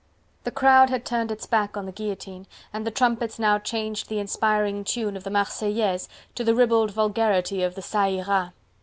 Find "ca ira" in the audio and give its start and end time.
7.83-8.53